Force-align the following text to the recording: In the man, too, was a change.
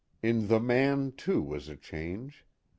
In 0.23 0.47
the 0.47 0.59
man, 0.59 1.11
too, 1.15 1.43
was 1.43 1.69
a 1.69 1.75
change. 1.75 2.43